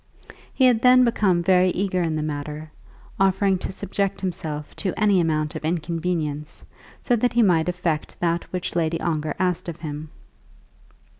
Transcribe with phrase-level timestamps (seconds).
[0.51, 2.71] He had then become very eager in the matter,
[3.19, 6.65] offering to subject himself to any amount of inconvenience
[7.03, 10.09] so that he might effect that which Lady Ongar asked of him.